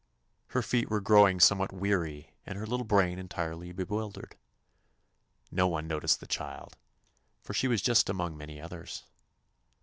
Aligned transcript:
Her 0.47 0.63
feet 0.63 0.89
were 0.89 0.99
growing 0.99 1.39
somewhat 1.39 1.71
weary 1.71 2.33
and 2.43 2.57
her 2.57 2.65
little 2.65 2.87
brain 2.87 3.19
entirely 3.19 3.71
bewildered. 3.71 4.35
No 5.51 5.67
one 5.67 5.87
noticed 5.87 6.19
the 6.19 6.25
child, 6.25 6.75
for 7.43 7.53
she 7.53 7.67
was 7.67 7.83
just 7.83 8.09
one 8.09 8.15
among 8.15 8.35
many 8.35 8.59
others. 8.59 9.03